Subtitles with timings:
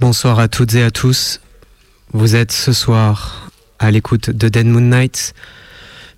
[0.00, 1.40] Bonsoir à toutes et à tous.
[2.12, 5.34] Vous êtes ce soir à l'écoute de Dead Moon Night,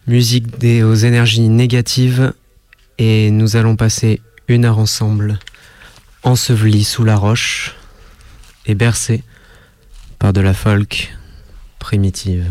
[0.07, 2.35] musique des, aux énergies négatives,
[2.99, 5.39] et nous allons passer une heure ensemble,
[6.25, 7.75] ensevelis sous la roche
[8.67, 9.23] et bercés
[10.19, 11.17] par de la folk
[11.79, 12.45] primitive.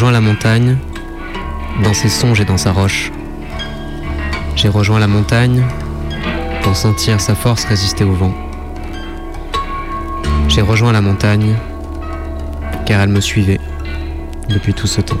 [0.00, 0.78] Rejoint la montagne,
[1.84, 3.12] dans ses songes et dans sa roche.
[4.56, 5.62] J'ai rejoint la montagne,
[6.62, 8.32] pour sentir sa force résister au vent.
[10.48, 11.54] J'ai rejoint la montagne,
[12.86, 13.60] car elle me suivait
[14.48, 15.20] depuis tout ce temps.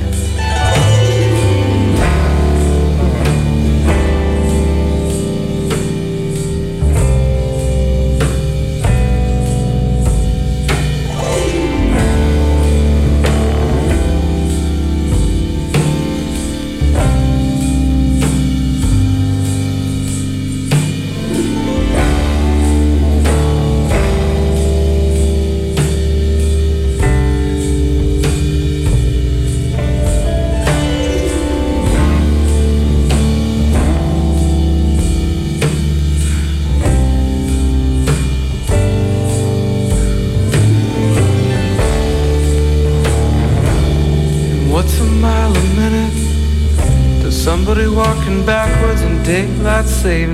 [50.01, 50.30] time.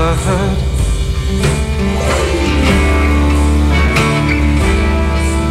[0.00, 0.56] I.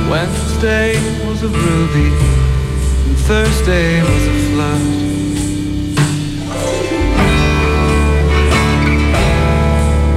[0.10, 0.96] Wednesday
[1.28, 2.10] was a ruby,
[3.06, 4.86] and Thursday was a flood.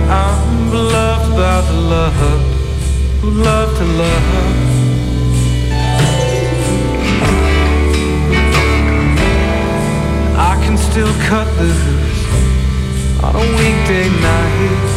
[0.08, 2.42] I'm beloved by the love
[3.20, 4.26] who loved to love.
[10.50, 12.01] I can still cut the
[13.24, 14.91] on a weekday night.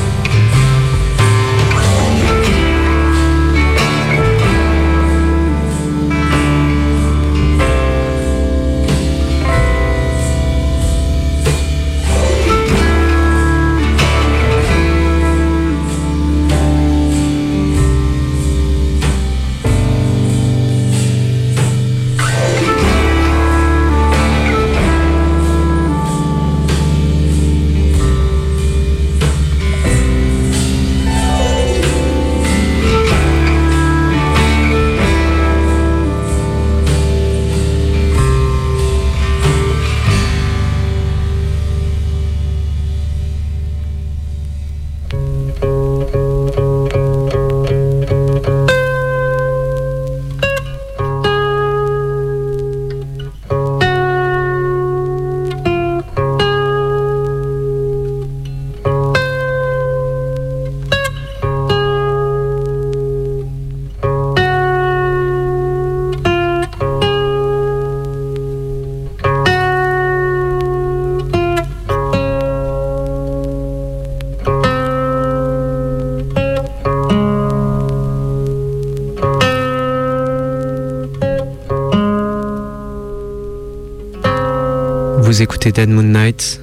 [85.72, 86.62] Dead Moon Night,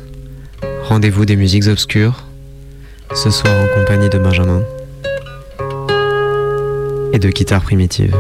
[0.85, 2.25] rendez-vous des musiques obscures,
[3.15, 4.63] ce soir en compagnie de Benjamin.
[7.13, 8.15] Et de guitare primitive.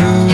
[0.00, 0.29] too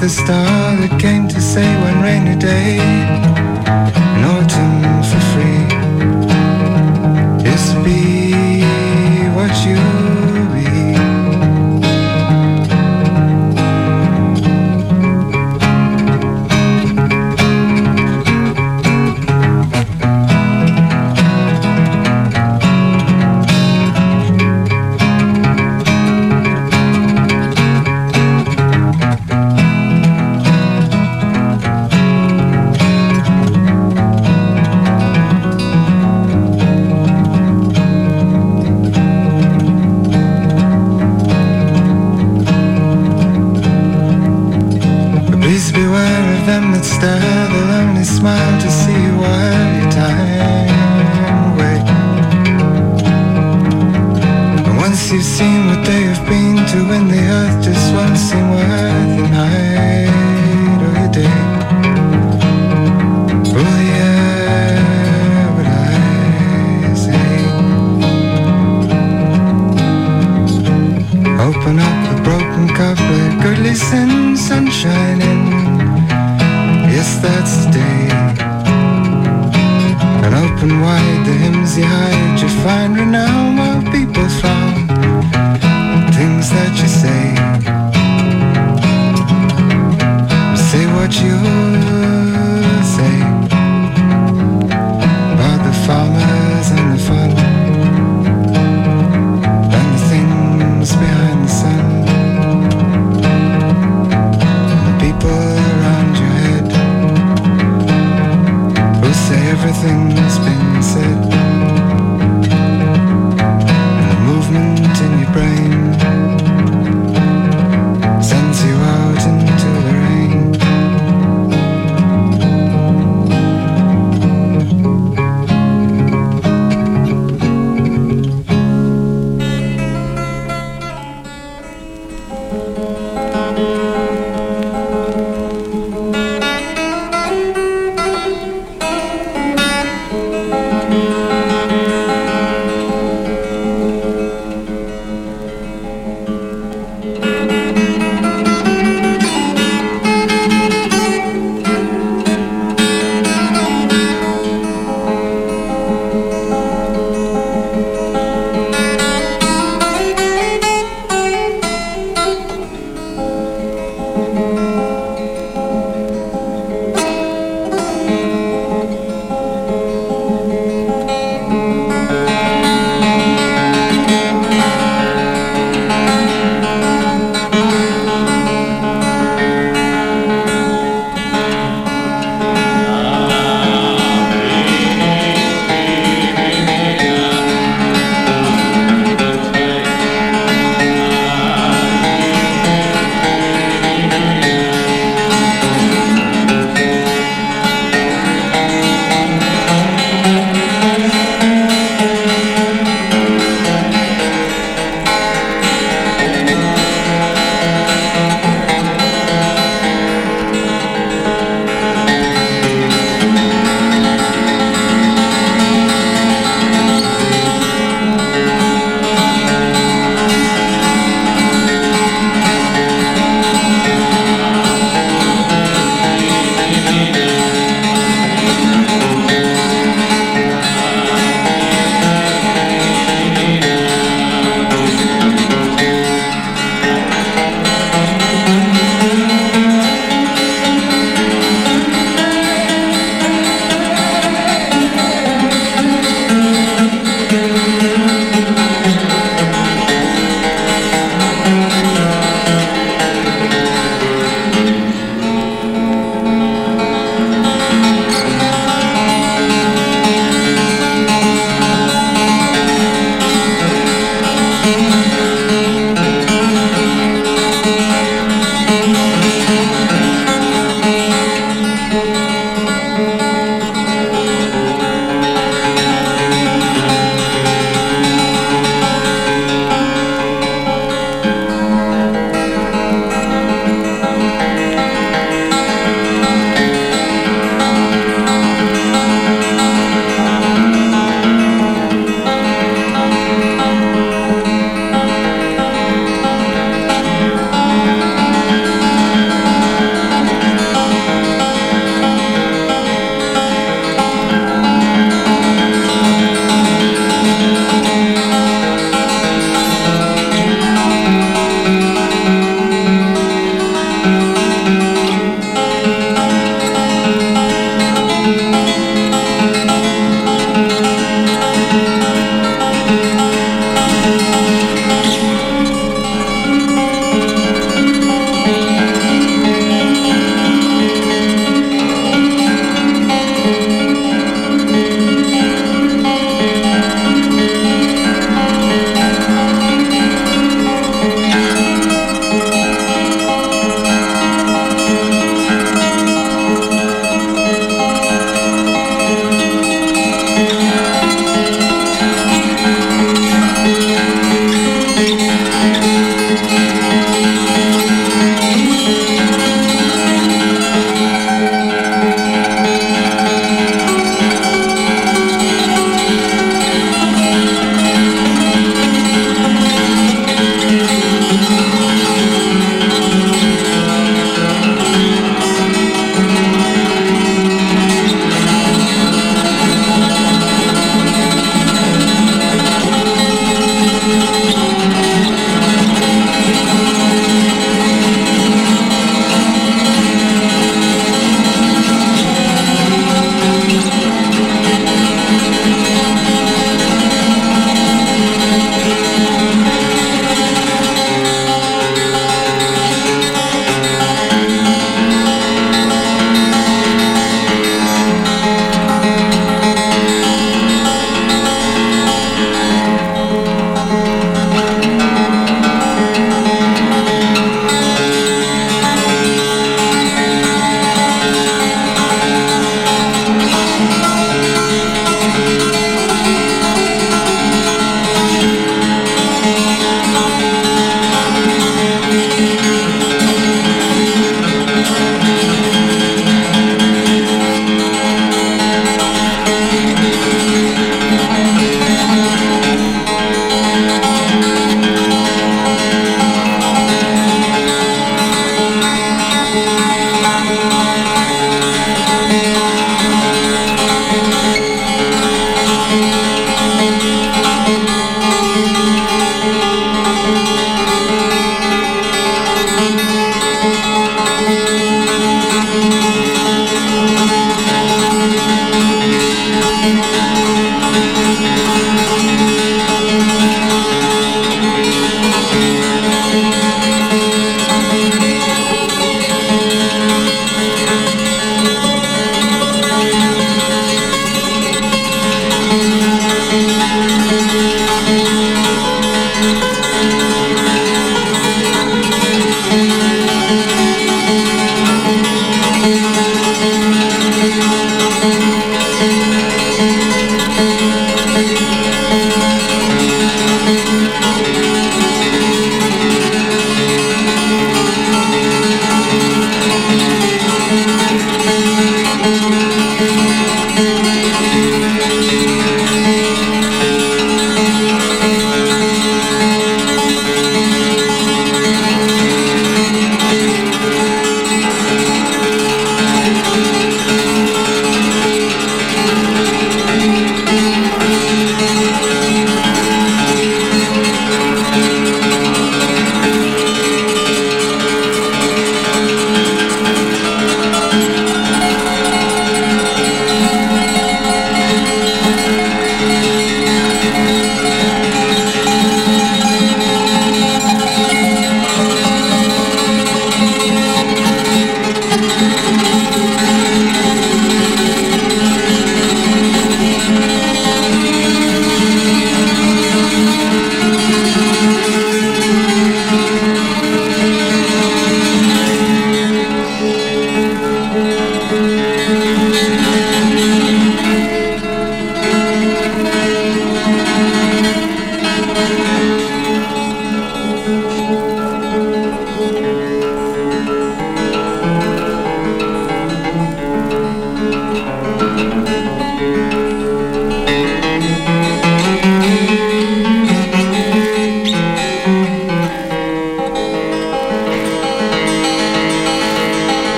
[0.00, 0.63] the star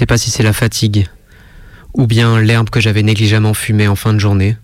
[0.00, 1.10] sais pas si c'est la fatigue
[1.92, 4.56] ou bien l'herbe que j'avais négligemment fumée en fin de journée.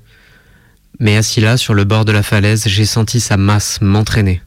[0.99, 4.41] Mais assis là, sur le bord de la falaise, j'ai senti sa masse m'entraîner.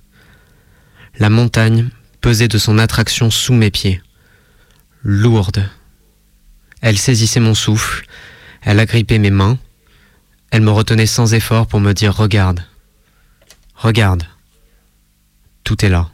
[1.19, 1.89] La montagne
[2.21, 4.01] pesait de son attraction sous mes pieds.
[5.03, 5.69] Lourde.
[6.81, 8.07] Elle saisissait mon souffle,
[8.63, 9.59] elle agrippait mes mains,
[10.49, 12.65] elle me retenait sans effort pour me dire Regarde,
[13.75, 14.23] regarde,
[15.63, 16.09] tout est là.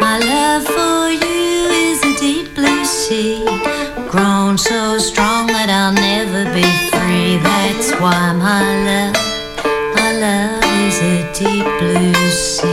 [0.00, 3.44] My love for you is a deep blue sea,
[4.08, 7.36] grown so strong that I'll never be free.
[7.42, 9.14] That's why my love,
[9.94, 12.67] my love is a deep blue sea.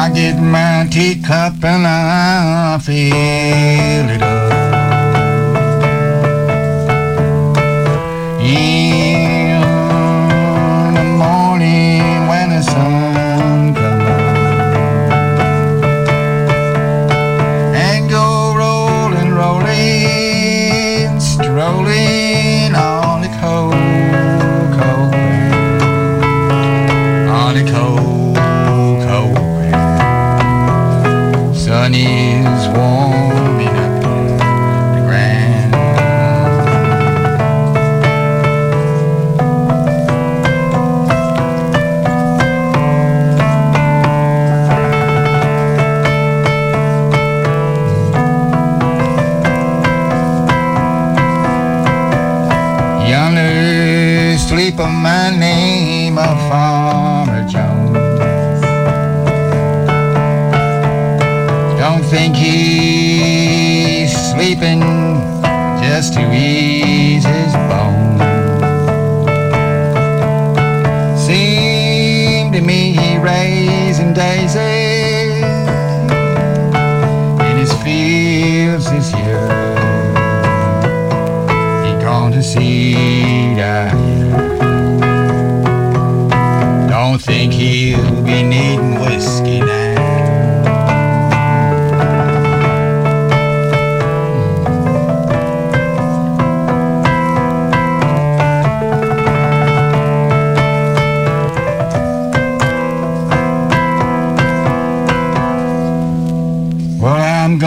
[0.00, 4.52] I get my teacup and I fill it up.
[8.40, 9.58] Yeah,
[10.88, 13.07] in the morning when the sun
[62.34, 64.80] He's sleeping
[65.80, 68.22] just to ease his bones.
[71.20, 74.77] Seemed to me he raising daisies.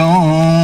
[0.02, 0.61] gone.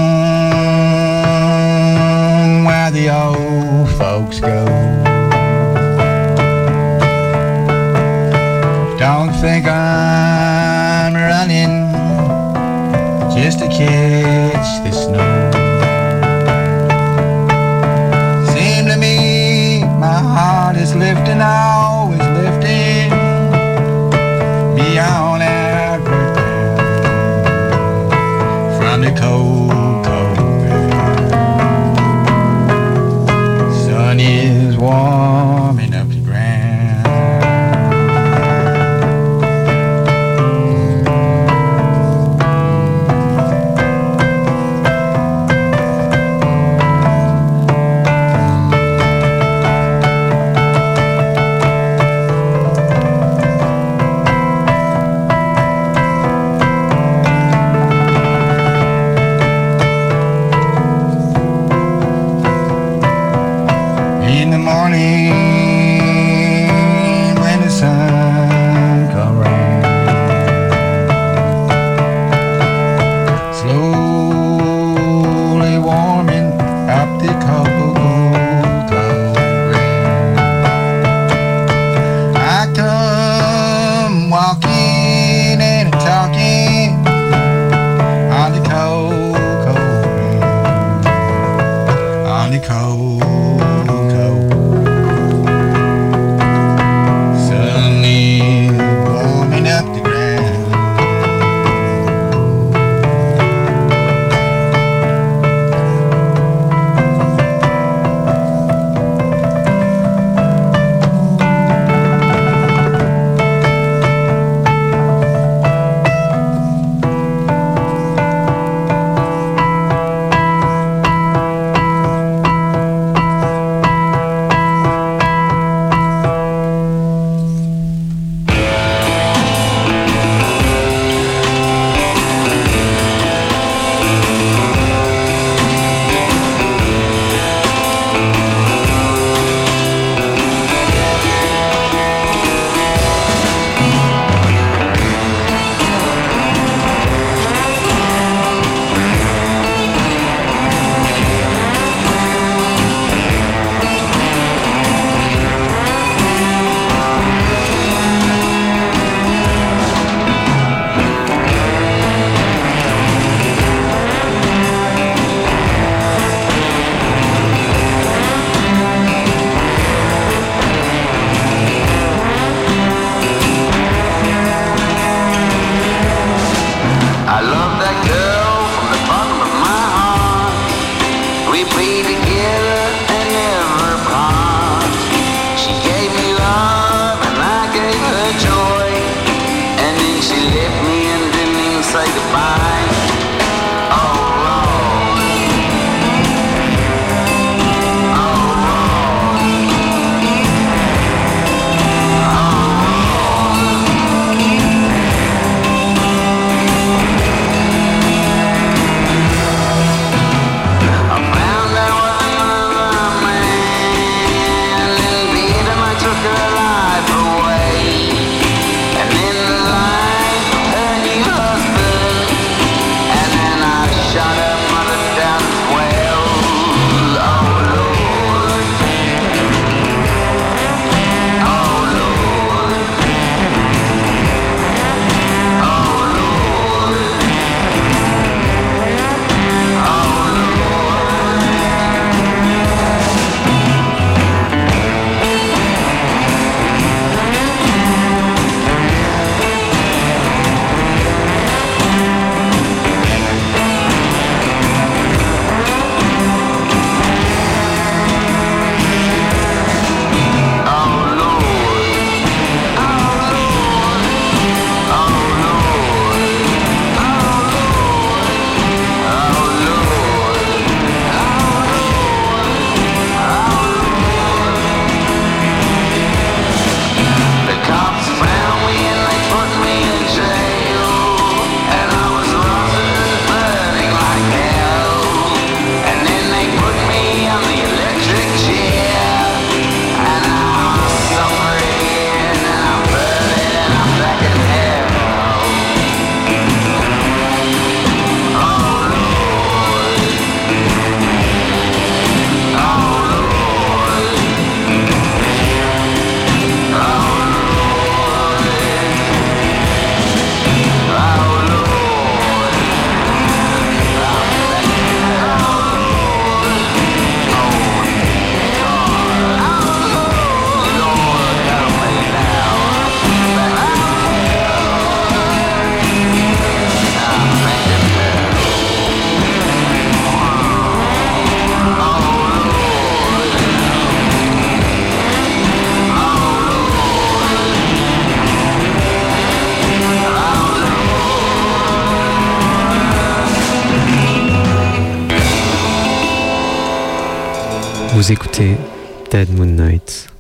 [348.39, 350.18] Dead Moon Night.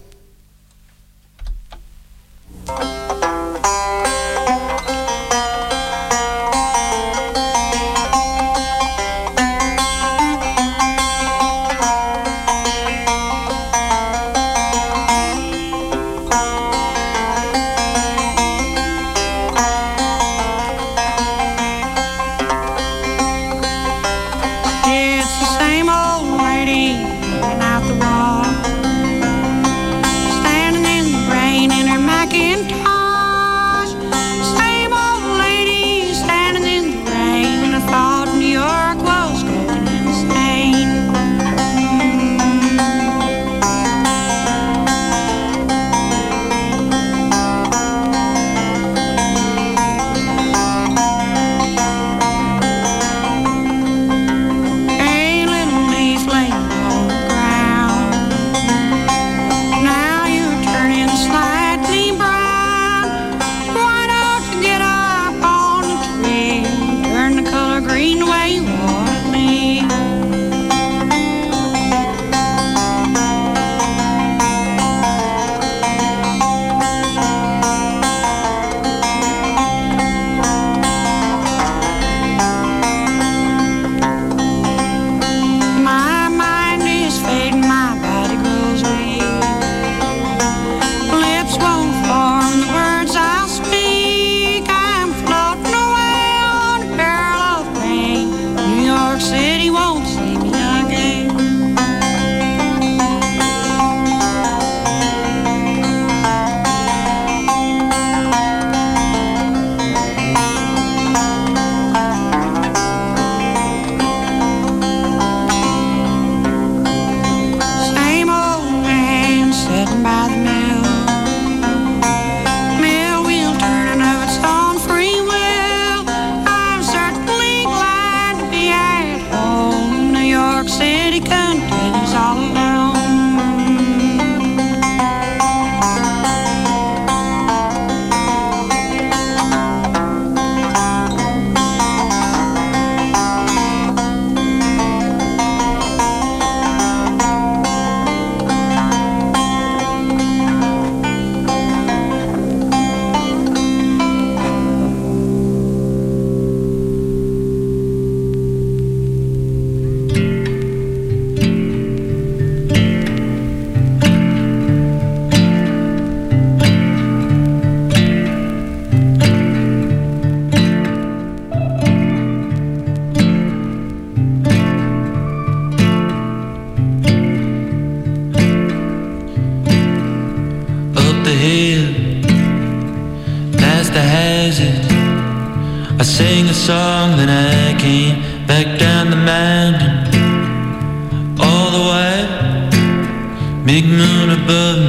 [194.42, 194.82] Above.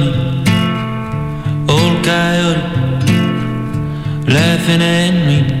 [1.68, 2.62] Old coyote
[4.26, 5.59] laughing at me.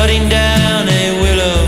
[0.00, 1.60] cutting down a willow.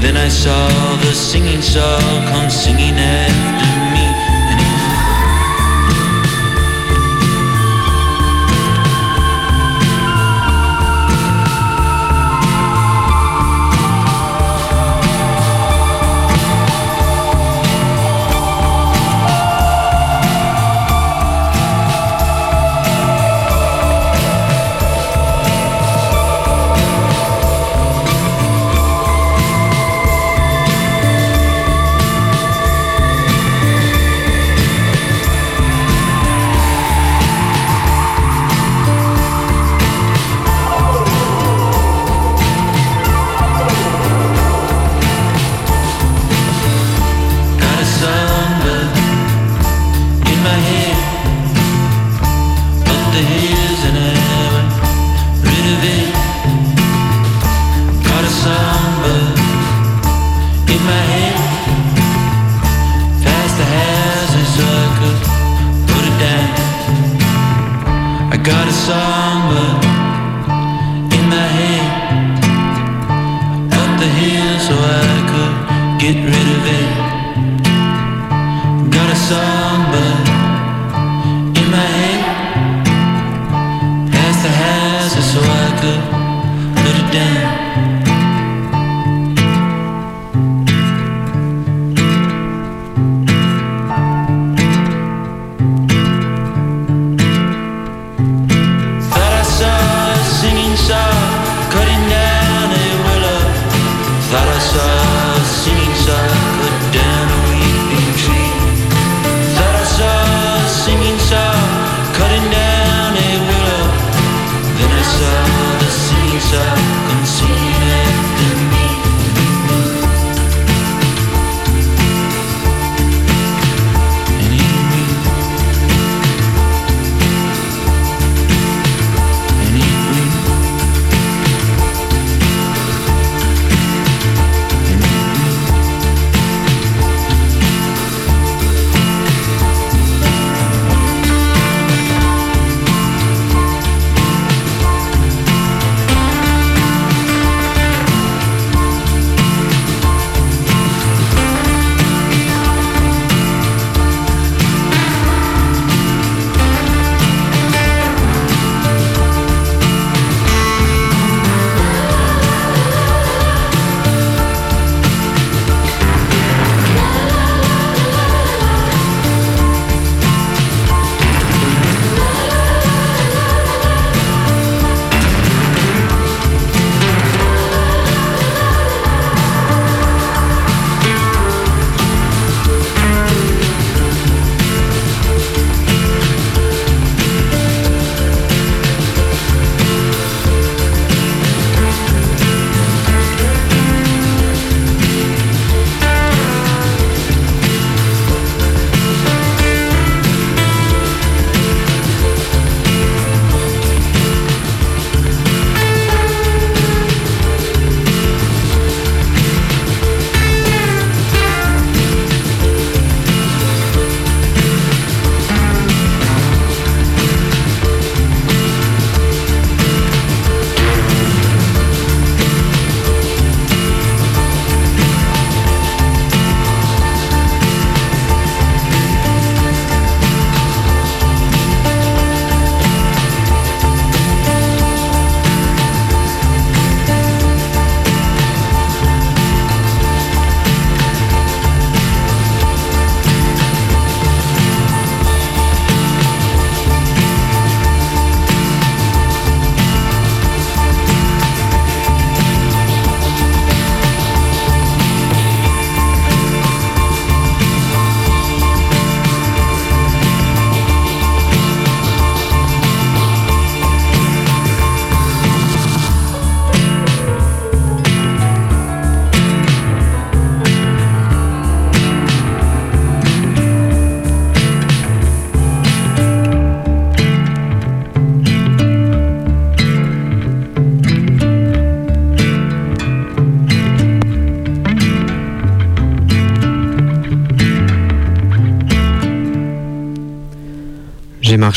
[0.00, 0.68] Then I saw
[1.02, 1.98] the singing saw
[2.30, 3.61] come singing after.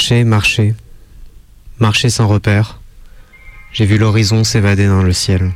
[0.08, 0.76] J'ai marché, marché,
[1.80, 2.80] marché sans repère.
[3.74, 5.52] J'ai vu l'horizon s'évader dans le ciel.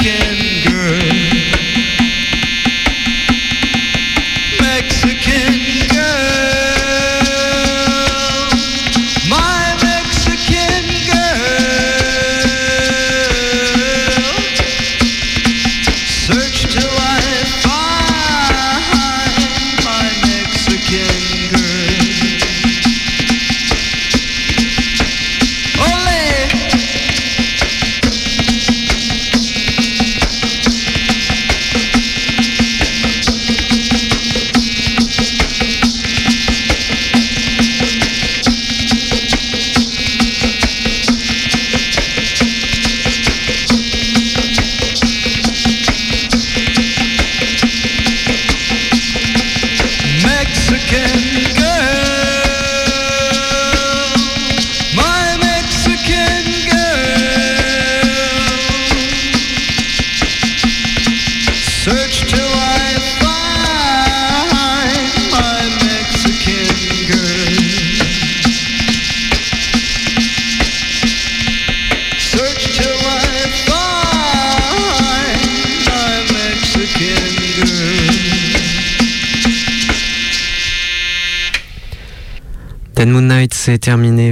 [0.00, 0.49] Again.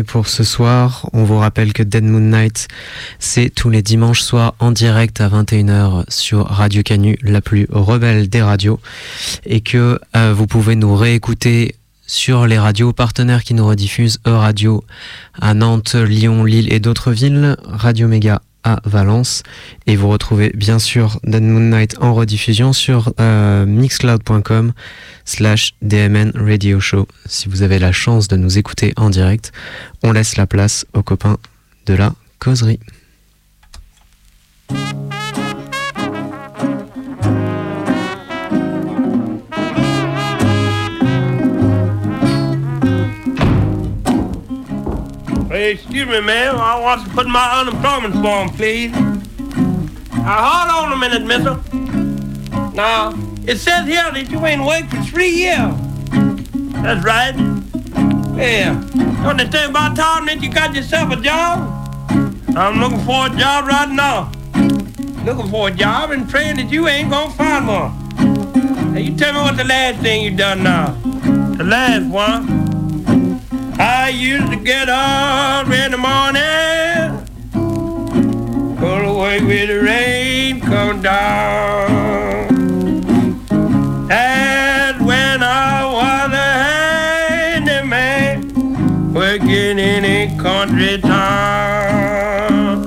[0.03, 1.09] Pour ce soir.
[1.13, 2.69] On vous rappelle que Dead Moon Night,
[3.19, 8.29] c'est tous les dimanches soirs en direct à 21h sur Radio Canu, la plus rebelle
[8.29, 8.81] des radios.
[9.45, 11.75] Et que euh, vous pouvez nous réécouter
[12.07, 14.83] sur les radios partenaires qui nous rediffusent E-Radio
[15.41, 19.43] à Nantes, Lyon, Lille et d'autres villes, Radio Méga à Valence.
[19.87, 24.73] Et vous retrouvez bien sûr Dead Moon Night en rediffusion sur euh, mixcloud.com
[25.25, 27.07] slash DMN Radio Show.
[27.27, 29.53] Si vous avez la chance de nous écouter en direct,
[30.03, 31.39] on laisse la place aux copains
[31.87, 32.81] de la causerie.
[45.71, 46.57] Excuse me, ma'am.
[46.57, 48.91] I want to put my unemployment form, please.
[50.13, 51.55] Now, hold on a minute, mister.
[52.75, 53.13] Now,
[53.47, 55.75] it says here that you ain't worked for three years.
[56.83, 57.35] That's right.
[58.37, 58.75] Yeah.
[59.23, 61.75] Don't you think about time that you got yourself a job?
[62.57, 64.31] I'm looking for a job right now.
[65.25, 68.95] Looking for a job and praying that you ain't gonna find one.
[68.95, 70.93] Now, you tell me what the last thing you done now.
[71.57, 72.58] The last one.
[73.81, 77.27] I used to get up in the morning,
[78.81, 82.49] go away with the rain come down.
[84.11, 86.53] And when I was a
[87.63, 92.85] handyman, working in a country town.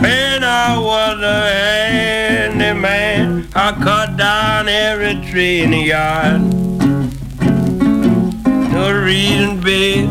[0.00, 6.59] When I was a handyman, I cut down every tree in the yard
[9.10, 10.08] reason be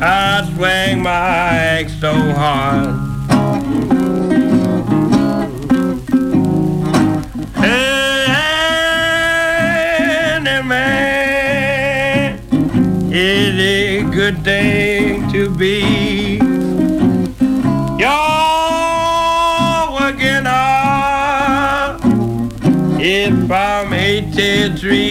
[0.00, 2.88] I swing my axe so hard.
[10.36, 12.38] And man,
[13.10, 16.36] it is a good thing to be.
[18.02, 22.00] You're working hard
[23.00, 25.01] if I'm 83.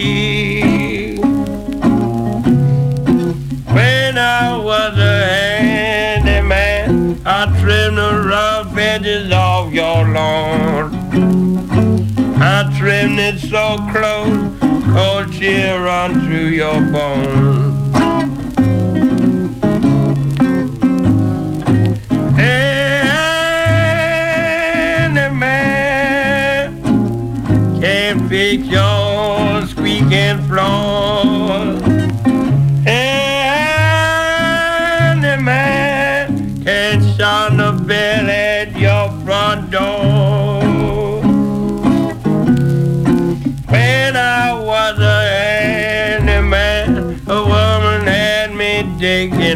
[8.94, 10.92] Edges off your lawn.
[12.36, 14.36] I trimmed it so close,
[14.92, 17.72] cold chill run through your bones.
[22.36, 23.10] Handyman
[27.80, 31.81] can't fix your squeaking floor.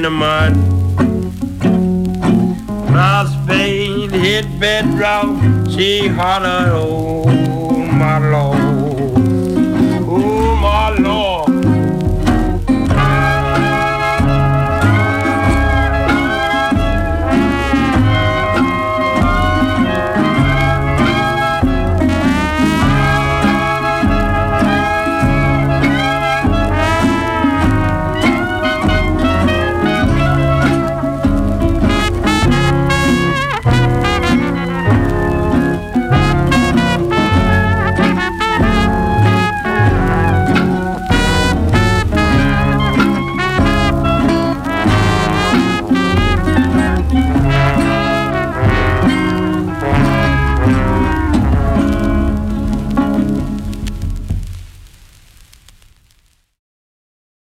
[0.06, 0.54] The mud.
[3.26, 5.26] Spade hit bedrock,
[5.68, 7.45] she hollered, oh.